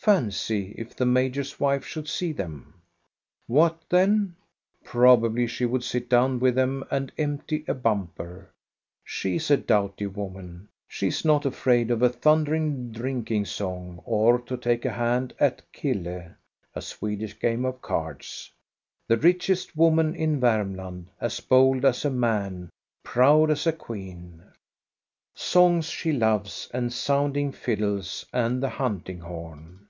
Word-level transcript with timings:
Fancy, 0.00 0.74
if 0.78 0.94
the 0.96 1.04
major's 1.04 1.58
wife 1.60 1.84
should 1.84 2.08
see 2.08 2.32
them! 2.32 2.72
What 3.48 3.82
then? 3.90 4.36
Probably 4.84 5.46
she 5.48 5.66
would 5.66 5.82
sit 5.84 6.08
down 6.08 6.38
with 6.40 6.54
them 6.54 6.82
and 6.90 7.12
empty 7.18 7.62
a 7.68 7.74
bumper. 7.74 8.48
She 9.04 9.36
is 9.36 9.50
a 9.50 9.56
doughty 9.58 10.06
woman; 10.06 10.68
she 10.86 11.10
's 11.10 11.24
not 11.26 11.44
afraid 11.44 11.90
of 11.90 12.00
a 12.00 12.08
thundering 12.08 12.90
drinking 12.92 13.44
song 13.46 14.00
or 14.06 14.40
to 14.42 14.56
take 14.56 14.84
a 14.86 14.92
hand 14.92 15.34
at 15.40 15.70
killed 15.72 16.04
The 16.04 16.30
richest 16.30 16.66
woman 16.66 16.70
in 16.70 16.72
Varm 16.72 16.74
^ 16.74 16.74
A 16.74 16.80
Swedish 16.84 17.38
game 17.38 17.64
of 17.66 17.82
cards. 17.82 18.50
■ 19.10 19.14
I 19.14 19.18
36 19.20 19.46
THE 19.46 19.56
STORY 19.56 19.58
OF 19.58 19.60
GOSTA 19.60 19.72
BE 20.16 20.26
RUNG 20.26 20.76
land, 20.76 21.10
as 21.20 21.40
bold 21.40 21.84
as 21.84 22.04
a 22.06 22.10
man, 22.10 22.70
proud 23.04 23.50
as 23.50 23.66
a 23.66 23.72
queen. 23.72 24.42
Songs 25.34 25.86
\ 25.86 25.90
she 25.90 26.12
loves, 26.12 26.70
and 26.72 26.90
sounding 26.92 27.52
fiddles, 27.52 28.24
and 28.32 28.62
the 28.62 28.68
huntingi^'j 28.70 29.20
horn. 29.20 29.80